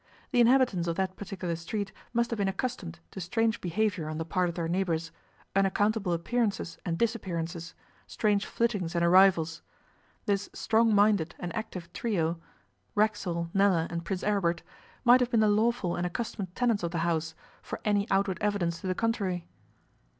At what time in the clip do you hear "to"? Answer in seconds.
3.11-3.21, 18.81-18.87